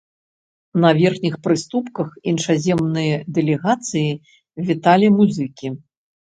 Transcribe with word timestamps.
На 0.85 0.89
верхніх 0.99 1.35
прыступках 1.47 2.09
іншаземныя 2.31 3.15
дэлегацыі 3.37 4.11
віталі 4.71 5.07
музыкі. 5.21 5.67